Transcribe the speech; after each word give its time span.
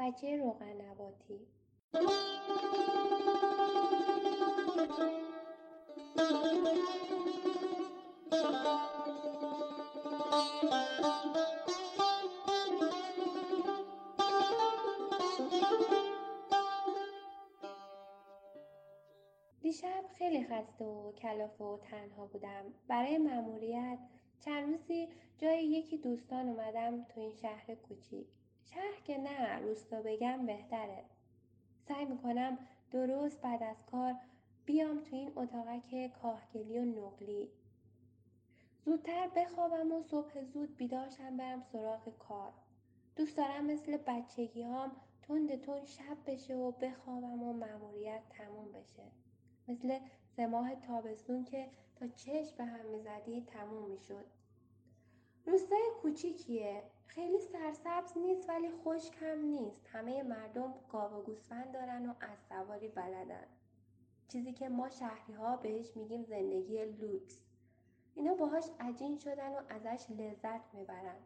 بچه 0.00 0.36
روغنواتی 0.36 1.46
دیشب 19.62 20.04
خیلی 20.18 20.44
خسته 20.44 20.84
و 20.84 21.12
کلافه 21.12 21.64
و 21.64 21.78
تنها 21.78 22.26
بودم. 22.26 22.64
برای 22.88 23.18
مأموریت 23.18 23.98
چند 24.44 24.68
روزی 24.70 25.08
جای 25.38 25.64
یکی 25.64 25.98
دوستان 25.98 26.48
اومدم 26.48 27.04
تو 27.04 27.20
این 27.20 27.32
شهر 27.32 27.74
کوچیک. 27.74 28.39
شهر 28.74 29.00
که 29.04 29.18
نه 29.18 29.58
روستا 29.58 30.02
بگم 30.02 30.46
بهتره. 30.46 31.04
سعی 31.88 32.04
می‌کنم 32.04 32.58
درست 32.90 33.40
بعد 33.40 33.62
از 33.62 33.86
کار 33.86 34.14
بیام 34.64 35.00
تو 35.00 35.16
این 35.16 35.32
اتاقک 35.36 36.12
کاهگلی 36.22 36.78
و 36.78 36.84
نقلی. 36.84 37.48
زودتر 38.84 39.28
بخوابم 39.36 39.92
و 39.92 40.02
صبح 40.02 40.42
زود 40.42 40.76
بیدارشم 40.76 41.36
برم 41.36 41.62
سراغ 41.62 42.18
کار. 42.18 42.52
دوست 43.16 43.36
دارم 43.36 43.64
مثل 43.66 43.96
بچگی 43.96 44.62
هام 44.62 44.92
تند 45.22 45.60
تند 45.60 45.84
شب 45.84 46.16
بشه 46.26 46.56
و 46.56 46.70
بخوابم 46.70 47.42
و 47.42 47.52
مأموریت 47.52 48.22
تموم 48.30 48.72
بشه. 48.72 49.02
مثل 49.68 49.98
سه 50.36 50.46
ماه 50.46 50.74
تابستون 50.74 51.44
که 51.44 51.68
تا 51.96 52.08
چشم 52.08 52.56
به 52.56 52.64
هم 52.64 52.86
می‌زدی 52.86 53.40
تموم 53.40 53.90
می‌شد. 53.90 54.24
روستای 55.50 55.82
کوچیکیه. 56.02 56.82
خیلی 57.06 57.38
سرسبز 57.38 58.18
نیست 58.18 58.48
ولی 58.48 58.70
خشک 58.70 59.14
هم 59.20 59.38
نیست. 59.38 59.86
همه 59.92 60.22
مردم 60.22 60.74
گاو 60.88 61.12
و 61.12 61.22
گوسفند 61.22 61.72
دارن 61.72 62.06
و 62.06 62.14
از 62.20 62.38
سواری 62.48 62.88
بلدن. 62.88 63.46
چیزی 64.28 64.52
که 64.52 64.68
ما 64.68 64.88
شهری 64.90 65.32
ها 65.32 65.56
بهش 65.56 65.96
میگیم 65.96 66.24
زندگی 66.24 66.84
لوکس. 66.84 67.40
اینا 68.14 68.34
باهاش 68.34 68.64
عجین 68.80 69.18
شدن 69.18 69.52
و 69.52 69.60
ازش 69.68 70.06
لذت 70.10 70.74
می‌برن. 70.74 71.20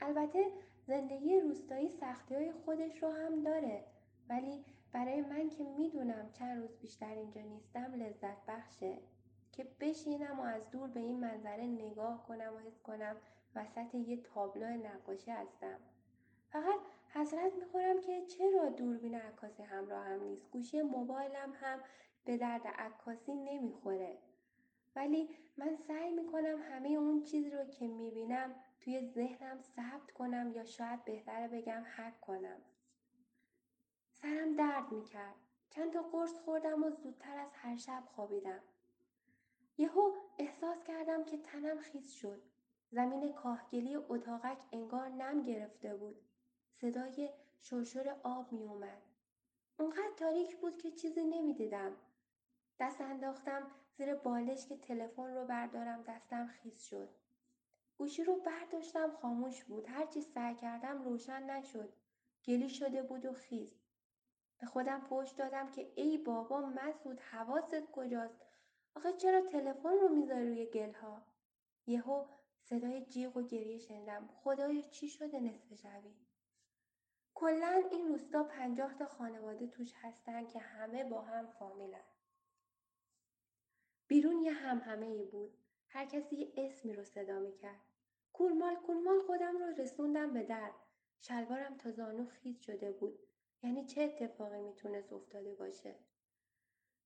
البته 0.00 0.52
زندگی 0.86 1.40
روستایی 1.40 1.88
سختی 1.88 2.34
های 2.34 2.52
خودش 2.52 3.02
رو 3.02 3.10
هم 3.10 3.42
داره 3.42 3.84
ولی 4.28 4.64
برای 4.92 5.20
من 5.20 5.48
که 5.48 5.64
می‌دونم 5.64 6.30
چند 6.32 6.62
روز 6.62 6.76
بیشتر 6.76 7.14
اینجا 7.14 7.40
نیستم 7.40 7.94
لذت 7.94 8.46
بخشه 8.46 8.98
که 9.56 9.66
بشینم 9.80 10.40
و 10.40 10.42
از 10.42 10.70
دور 10.70 10.88
به 10.88 11.00
این 11.00 11.20
منظره 11.20 11.66
نگاه 11.66 12.26
کنم 12.26 12.54
و 12.54 12.58
حس 12.58 12.82
کنم 12.82 13.16
وسط 13.54 13.94
یه 13.94 14.16
تابلو 14.22 14.66
نقاشی 14.66 15.30
هستم. 15.30 15.78
فقط 16.50 16.80
حسرت 17.14 17.52
می‌خورم 17.54 18.00
که 18.00 18.26
چرا 18.26 18.68
دوربین 18.68 19.14
عکاسی 19.14 19.62
همراه 19.62 20.04
هم 20.06 20.22
نیست. 20.22 20.50
گوشی 20.50 20.82
موبایلم 20.82 21.52
هم 21.60 21.80
به 22.24 22.36
درد 22.36 22.66
عکاسی 22.66 23.34
نمی‌خوره. 23.34 24.18
ولی 24.96 25.28
من 25.56 25.76
سعی 25.76 26.10
می‌کنم 26.10 26.62
همه 26.62 26.88
اون 26.88 27.22
چیزی 27.22 27.50
رو 27.50 27.64
که 27.64 27.86
می‌بینم 27.86 28.54
توی 28.80 29.06
ذهنم 29.06 29.62
ثبت 29.62 30.10
کنم 30.10 30.52
یا 30.52 30.64
شاید 30.64 31.04
بهتره 31.04 31.48
بگم 31.48 31.82
حک 31.96 32.20
کنم. 32.20 32.60
سرم 34.12 34.56
درد 34.56 34.92
می‌کرد. 34.92 35.34
چند 35.70 35.92
تا 35.92 36.02
قرص 36.02 36.38
خوردم 36.38 36.84
و 36.84 36.90
زودتر 36.90 37.38
از 37.38 37.50
هر 37.52 37.76
شب 37.76 38.02
خوابیدم. 38.06 38.60
یهو 39.78 40.12
احساس 40.38 40.84
کردم 40.84 41.24
که 41.24 41.38
تنم 41.38 41.78
خیس 41.78 42.12
شد. 42.12 42.42
زمین 42.90 43.32
کاهگلی 43.32 43.96
اتاقک 43.96 44.58
انگار 44.72 45.08
نم 45.08 45.42
گرفته 45.42 45.94
بود. 45.94 46.16
صدای 46.80 47.30
شرشر 47.60 48.16
آب 48.22 48.52
می 48.52 48.66
اومد. 48.66 49.02
اونقدر 49.78 50.12
تاریک 50.16 50.56
بود 50.56 50.76
که 50.78 50.90
چیزی 50.90 51.24
نمی‌دیدم. 51.24 51.96
دست 52.80 53.00
انداختم 53.00 53.70
زیر 53.96 54.14
بالش 54.14 54.66
که 54.66 54.76
تلفن 54.76 55.34
رو 55.34 55.44
بردارم 55.46 56.02
دستم 56.02 56.46
خیس 56.46 56.84
شد. 56.84 57.08
گوشی 57.98 58.24
رو 58.24 58.36
برداشتم 58.36 59.10
خاموش 59.10 59.64
بود. 59.64 59.86
هرچی 59.88 60.20
سعی 60.20 60.54
کردم 60.54 61.02
روشن 61.02 61.42
نشد. 61.42 61.92
گلی 62.44 62.68
شده 62.68 63.02
بود 63.02 63.26
و 63.26 63.32
خیس. 63.32 63.84
به 64.58 64.66
خودم 64.66 65.00
فوش 65.00 65.30
دادم 65.30 65.70
که 65.70 65.92
ای 65.94 66.18
بابا 66.18 66.60
مسعود 66.60 67.20
حواست 67.20 67.90
کجاست؟ 67.92 68.46
آخه 68.96 69.12
چرا 69.12 69.40
تلفن 69.40 69.98
رو 70.00 70.08
می‌ذاری 70.08 70.48
روی 70.48 70.66
گلها؟ 70.66 71.26
یهو 71.86 72.26
صدای 72.60 73.04
جیغ 73.04 73.36
و 73.36 73.42
گریه 73.42 73.78
شنیدم. 73.78 74.28
خدایا 74.34 74.82
چی 74.82 75.08
شده 75.08 75.40
نصف 75.40 75.74
شبی؟ 75.74 76.14
کلا 77.34 77.82
این 77.90 78.08
روستا 78.08 78.44
پنجاه 78.44 78.94
تا 78.94 79.06
خانواده 79.06 79.66
توش 79.66 79.92
هستن 79.96 80.46
که 80.46 80.58
همه 80.58 81.04
با 81.04 81.20
هم 81.20 81.46
فامیلن. 81.46 82.04
بیرون 84.06 84.42
یه 84.42 84.52
همهمه 84.52 85.06
ای 85.06 85.24
بود. 85.24 85.58
هر 85.88 86.06
کسی 86.06 86.36
یه 86.36 86.52
اسمی 86.56 86.92
رو 86.92 87.04
صدا 87.04 87.38
می‌کرد. 87.38 87.80
کولمال 88.32 88.76
کولمال 88.76 89.20
خودم 89.26 89.56
رو 89.56 89.66
رسوندم 89.66 90.32
به 90.32 90.42
در. 90.42 90.72
شلوارم 91.20 91.76
تا 91.76 91.90
زانو 91.90 92.26
خیز 92.26 92.60
شده 92.60 92.92
بود. 92.92 93.18
یعنی 93.62 93.86
چه 93.86 94.02
اتفاقی 94.02 94.60
می‌تونست 94.60 95.12
افتاده 95.12 95.54
باشه؟ 95.54 95.94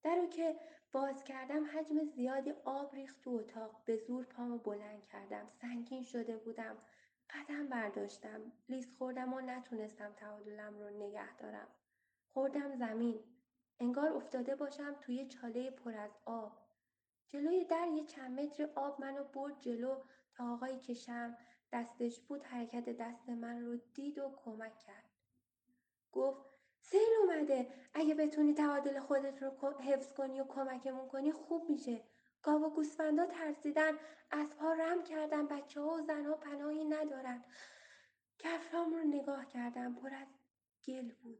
در 0.03 0.17
رو 0.17 0.27
که 0.27 0.61
باز 0.93 1.25
کردم 1.25 1.65
حجم 1.65 2.05
زیادی 2.05 2.53
آب 2.65 2.95
ریخت 2.95 3.21
تو 3.21 3.31
اتاق. 3.31 3.83
به 3.85 3.97
زور 3.97 4.25
پامو 4.25 4.59
بلند 4.59 5.05
کردم. 5.05 5.49
سنگین 5.61 6.03
شده 6.03 6.37
بودم. 6.37 6.77
قدم 7.31 7.69
برداشتم. 7.69 8.53
لیز 8.69 8.97
خوردم 8.99 9.33
و 9.33 9.41
نتونستم 9.41 10.13
تعادلم 10.13 10.79
رو 10.79 10.91
نگه 10.91 11.37
دارم. 11.37 11.69
خوردم 12.33 12.77
زمین. 12.77 13.21
انگار 13.81 14.13
افتاده 14.13 14.55
باشم 14.55 14.95
توی 15.01 15.27
چاله 15.27 15.71
پر 15.71 15.95
از 15.95 16.11
آب. 16.25 16.53
جلوی 17.29 17.65
در 17.65 17.89
یه 17.89 18.05
چند 18.05 18.41
متر 18.41 18.69
آب 18.75 19.01
منو 19.01 19.25
برد 19.25 19.61
جلو 19.61 19.97
تا 20.33 20.53
آقایی 20.53 20.79
که 20.79 20.95
شم 20.95 21.37
دستش 21.73 22.21
بود 22.21 22.43
حرکت 22.43 22.89
دست 22.89 23.29
من 23.29 23.61
رو 23.61 23.77
دید 23.77 24.19
و 24.19 24.33
کمک 24.45 24.79
کرد. 24.79 25.05
گفت 26.13 26.48
سیل 26.91 27.09
اومده. 27.22 27.72
اگه 27.94 28.15
بتونی 28.15 28.54
تعادل 28.54 29.00
خودت 29.00 29.43
رو 29.43 29.50
حفظ 29.81 30.12
کنی 30.12 30.41
و 30.41 30.44
کمکمون 30.44 31.09
کنی 31.09 31.32
خوب 31.32 31.71
میشه. 31.71 32.04
گاو 32.43 32.65
و 32.65 32.71
گوسفندا 32.71 33.26
ترسیدن 33.26 33.93
اسبها 34.32 34.72
رم 34.72 35.03
کردن 35.03 35.47
بچه 35.47 35.81
ها 35.81 35.88
و 35.88 36.00
زنها 36.00 36.34
پناهی 36.34 36.84
ندارن. 36.84 37.44
کفرام 38.38 38.94
رو 38.94 39.04
نگاه 39.04 39.47
کردم 39.47 39.94
پر 39.94 40.15
از 40.15 40.28
گل 40.87 41.12
بود. 41.22 41.38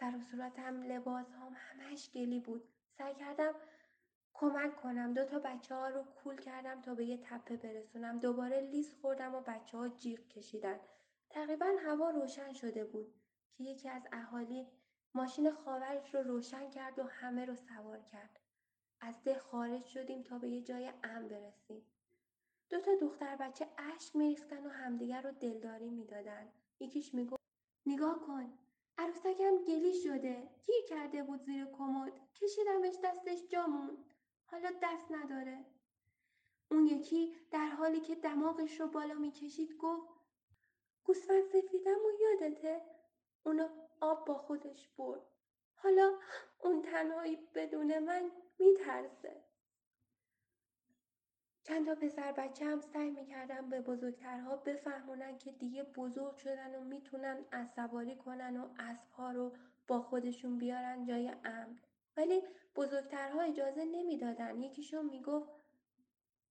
سر 0.00 0.16
و 0.16 0.20
صورتم 0.20 0.82
لباس 0.82 1.26
هم 1.32 1.52
همش 1.56 2.10
گلی 2.14 2.40
بود. 2.40 2.68
سعی 2.98 3.14
کردم 3.14 3.54
کمک 4.34 4.76
کنم. 4.76 5.14
دو 5.14 5.24
تا 5.24 5.38
بچه 5.38 5.74
ها 5.74 5.88
رو 5.88 6.02
کول 6.02 6.36
کردم 6.36 6.82
تا 6.82 6.94
به 6.94 7.04
یه 7.04 7.18
تپه 7.24 7.56
برسونم. 7.56 8.18
دوباره 8.18 8.60
لیز 8.60 8.94
خوردم 8.94 9.34
و 9.34 9.40
بچه 9.40 9.78
ها 9.78 9.88
جیغ 9.88 10.28
کشیدن. 10.28 10.80
تقریبا 11.30 11.66
هوا 11.86 12.10
روشن 12.10 12.52
شده 12.52 12.84
بود 12.84 13.14
که 13.52 13.64
یکی 13.64 13.88
از 13.88 14.02
اهالی 14.12 14.66
ماشین 15.14 15.50
خاورش 15.50 16.14
رو 16.14 16.22
روشن 16.22 16.70
کرد 16.70 16.98
و 16.98 17.02
همه 17.02 17.44
رو 17.44 17.54
سوار 17.56 18.00
کرد. 18.00 18.40
از 19.00 19.22
ده 19.24 19.38
خارج 19.38 19.84
شدیم 19.84 20.22
تا 20.22 20.38
به 20.38 20.48
یه 20.48 20.62
جای 20.62 20.92
امن 21.04 21.28
برسیم. 21.28 21.86
دو 22.70 22.80
تا 22.80 22.94
دختر 22.94 23.36
بچه 23.36 23.68
اشک 23.78 24.16
میریختن 24.16 24.66
و 24.66 24.68
همدیگر 24.68 25.22
رو 25.22 25.30
دلداری 25.30 25.90
می‌دادن. 25.90 26.52
یکیش 26.80 27.14
می‌گفت 27.14 27.42
نگاه 27.86 28.20
کن 28.20 28.58
عروسکم 28.98 29.56
گلی 29.68 29.94
شده 29.94 30.48
گیر 30.66 30.84
کرده 30.88 31.22
بود 31.22 31.40
زیر 31.40 31.64
کمد 31.64 32.12
کشیدمش 32.34 32.94
دستش 33.04 33.48
جامون 33.48 34.04
حالا 34.44 34.70
دست 34.82 35.10
نداره 35.10 35.64
اون 36.70 36.86
یکی 36.86 37.36
در 37.50 37.68
حالی 37.68 38.00
که 38.00 38.14
دماغش 38.14 38.80
رو 38.80 38.86
بالا 38.88 39.14
می‌کشید 39.14 39.76
گفت 39.76 40.08
گوسفند 41.04 41.42
سفیدم 41.42 41.98
و 41.98 42.22
یادته 42.22 42.82
اونو 43.46 43.68
آب 44.00 44.26
با 44.26 44.34
خودش 44.38 44.88
برد. 44.88 45.22
حالا 45.74 46.12
اون 46.58 46.82
تنهایی 46.82 47.38
بدون 47.54 47.98
من 47.98 48.30
میترسه. 48.58 49.44
چند 51.62 51.86
تا 51.86 51.94
پسر 51.94 52.32
بچه 52.32 52.64
هم 52.64 52.80
سعی 52.80 53.10
می‌کردن 53.10 53.68
به 53.68 53.80
بزرگترها 53.80 54.56
بفهمونن 54.56 55.38
که 55.38 55.52
دیگه 55.52 55.82
بزرگ 55.82 56.36
شدن 56.36 56.74
و 56.74 56.84
می‌تونن 56.84 57.44
از 57.50 57.66
کنن 58.24 58.56
و 58.56 58.68
اسبها 58.78 59.30
رو 59.32 59.52
با 59.88 60.00
خودشون 60.02 60.58
بیارن 60.58 61.04
جای 61.04 61.28
امن. 61.44 61.78
ولی 62.16 62.42
بزرگترها 62.76 63.40
اجازه 63.40 63.84
نمی‌دادن. 63.84 64.60
یکیشون 64.62 65.06
می‌گفت 65.06 65.50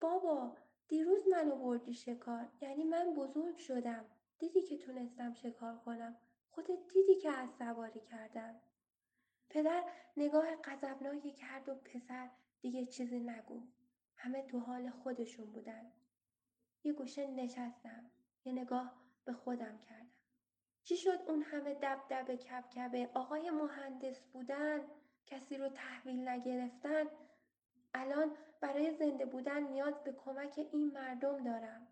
بابا 0.02 0.58
دیروز 0.88 1.28
منو 1.28 1.56
بردی 1.56 1.94
شکار 1.94 2.48
یعنی 2.62 2.84
من 2.84 3.14
بزرگ 3.14 3.58
شدم. 3.58 4.06
دیدی 4.40 4.62
که 4.62 4.78
تونستم 4.78 5.34
شکار 5.34 5.78
کنم. 5.86 6.18
خودت 6.60 6.88
دیدی 6.94 7.16
که 7.16 7.32
از 7.32 7.50
سواری 7.50 8.00
کردم. 8.00 8.56
پدر 9.50 9.84
نگاه 10.18 10.56
غضبناکی 10.56 11.32
کرد 11.32 11.70
و 11.70 11.76
پسر 11.76 12.30
دیگه 12.62 12.86
چیزی 12.86 13.20
نگفت. 13.20 13.68
همه 14.16 14.48
تو 14.48 14.60
حال 14.60 14.90
خودشون 14.90 15.46
بودن. 15.46 15.92
یه 16.84 16.94
گوشه 16.94 17.28
نشستم. 17.28 18.12
یه 18.46 18.54
نگاه 18.54 18.94
به 19.26 19.34
خودم 19.34 19.78
کردم. 19.78 20.10
چی 20.84 20.98
شد 20.98 21.20
اون 21.28 21.42
همه 21.42 21.74
دبدبه 21.74 22.38
کبکبه 22.38 23.10
آقای 23.14 23.50
مهندس 23.50 24.20
بودن 24.20 24.82
کسی 25.26 25.58
رو 25.58 25.70
تحویل 25.70 26.30
نگرفتن 26.30 27.06
الان 27.94 28.36
برای 28.62 28.92
زنده 28.92 29.26
بودن 29.26 29.64
نیاز 29.64 30.04
به 30.04 30.12
کمک 30.12 30.68
این 30.72 30.92
مردم 30.92 31.44
دارم 31.44 31.88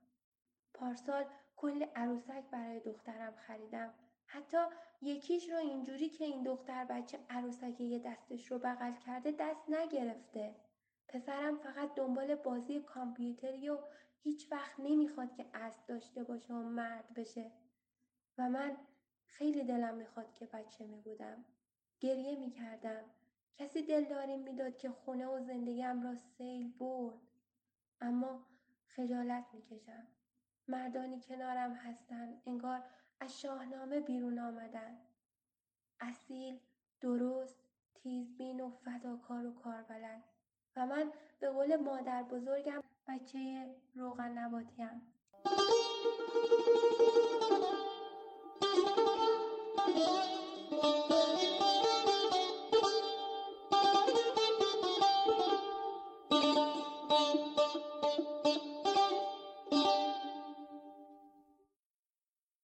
پارسال 0.73 1.25
کل 1.55 1.85
عروسک 1.95 2.43
برای 2.51 2.79
دخترم 2.79 3.35
خریدم 3.35 3.93
حتی 4.27 4.57
یکیش 5.01 5.49
رو 5.49 5.57
اینجوری 5.57 6.09
که 6.09 6.25
این 6.25 6.43
دختر 6.43 6.85
بچه 6.85 7.19
عروسک 7.29 7.81
یه 7.81 7.99
دستش 7.99 8.51
رو 8.51 8.59
بغل 8.59 8.93
کرده 9.05 9.31
دست 9.39 9.69
نگرفته 9.69 10.55
پسرم 11.07 11.57
فقط 11.57 11.95
دنبال 11.95 12.35
بازی 12.35 12.79
کامپیوتری 12.79 13.69
و 13.69 13.77
هیچ 14.23 14.51
وقت 14.51 14.79
نمی‌خواد 14.79 15.33
که 15.33 15.45
اسب 15.53 15.85
داشته 15.85 16.23
باشه 16.23 16.53
و 16.53 16.63
مرد 16.63 17.13
بشه 17.13 17.51
و 18.37 18.49
من 18.49 18.77
خیلی 19.25 19.63
دلم 19.63 19.95
می‌خواد 19.95 20.33
که 20.33 20.45
بچه 20.45 20.85
می 20.85 21.01
بودم. 21.01 21.45
گریه 21.99 22.39
می 22.39 22.49
کردم. 22.49 23.03
کسی 23.55 23.81
دلداریم 23.81 24.39
می‌داد 24.39 24.77
که 24.77 24.89
خونه 24.89 25.27
و 25.27 25.39
زندگیم 25.39 26.01
را 26.03 26.15
سیل 26.15 26.71
برد. 26.71 27.17
اما 28.01 28.45
خجالت 28.87 29.45
می‌کشم. 29.53 30.07
مردانی 30.67 31.21
کنارم 31.21 31.73
هستن 31.73 32.41
انگار 32.45 32.83
از 33.19 33.41
شاهنامه 33.41 33.99
بیرون 33.99 34.39
آمدن. 34.39 34.97
اصیل، 35.99 36.59
درست، 37.01 37.55
تیزبین 37.95 38.61
و 38.61 38.69
فداکار 38.69 39.45
و 39.45 39.53
کاربلد. 39.53 40.23
و 40.75 40.85
من 40.85 41.11
به 41.39 41.49
قول 41.49 41.75
مادر 41.75 42.23
بزرگم 42.23 42.83
بچه 43.07 43.75
روغن 43.95 44.37
نباتیم. 44.37 45.13